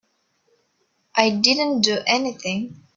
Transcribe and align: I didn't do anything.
I 1.15 1.29
didn't 1.29 1.81
do 1.81 1.99
anything. 2.07 2.87